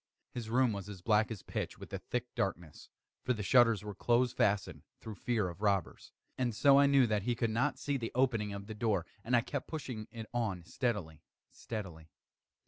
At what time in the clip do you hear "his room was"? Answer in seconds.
0.31-0.89